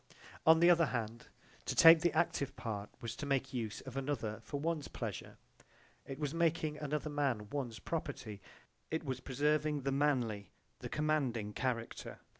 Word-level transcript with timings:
J.B.) 0.09 0.19
On 0.47 0.59
the 0.59 0.71
other 0.71 0.87
hand, 0.87 1.27
to 1.65 1.75
take 1.75 1.99
the 2.01 2.11
active 2.17 2.55
part 2.55 2.89
was 3.01 3.15
to 3.15 3.27
make 3.27 3.53
use 3.53 3.81
of 3.81 3.95
another 3.95 4.39
for 4.39 4.59
one's 4.59 4.87
pleasure, 4.87 5.37
it 6.07 6.17
was 6.17 6.33
making 6.33 6.75
another 6.79 7.11
man 7.11 7.47
one's 7.51 7.77
property, 7.77 8.41
it 8.89 9.03
was 9.03 9.19
preserving 9.19 9.81
the 9.83 9.91
manly, 9.91 10.49
the 10.79 10.89
commanding 10.89 11.53
character. 11.53 12.17